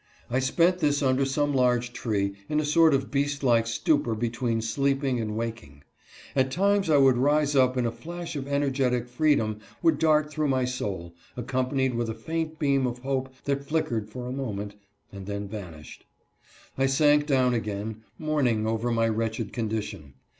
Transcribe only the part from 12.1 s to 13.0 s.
faint beam of